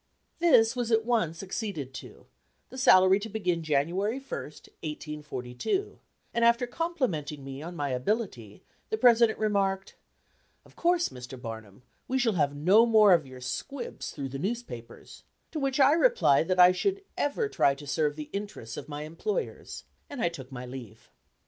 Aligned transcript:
This 0.39 0.75
was 0.75 0.91
at 0.91 1.05
once 1.05 1.43
acceded 1.43 1.93
to, 1.93 2.25
the 2.71 2.77
salary 2.79 3.19
to 3.19 3.29
begin 3.29 3.61
January 3.61 4.17
1, 4.17 4.23
1842, 4.31 5.99
and 6.33 6.43
after 6.43 6.65
complimenting 6.65 7.43
me 7.43 7.61
on 7.61 7.75
my 7.75 7.89
ability, 7.89 8.63
the 8.89 8.97
president 8.97 9.37
remarked: 9.37 9.93
"Of 10.65 10.75
course, 10.75 11.09
Mr. 11.09 11.39
Barnum, 11.39 11.83
we 12.07 12.17
shall 12.17 12.33
have 12.33 12.55
no 12.55 12.87
more 12.87 13.13
of 13.13 13.27
your 13.27 13.41
squibs 13.41 14.09
through 14.09 14.29
the 14.29 14.39
newspapers" 14.39 15.21
to 15.51 15.59
which 15.59 15.79
I 15.79 15.91
replied 15.91 16.47
that 16.47 16.59
I 16.59 16.71
should 16.71 17.03
"ever 17.15 17.47
try 17.47 17.75
to 17.75 17.85
serve 17.85 18.15
the 18.15 18.31
interests 18.33 18.77
of 18.77 18.89
my 18.89 19.03
employers," 19.03 19.83
and 20.09 20.19
I 20.19 20.29
took 20.29 20.51
my 20.51 20.65
leave. 20.65 21.11